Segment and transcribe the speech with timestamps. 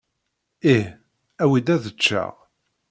[0.73, 0.87] Ih.
[1.43, 2.33] Awi-d ad eččeɣ.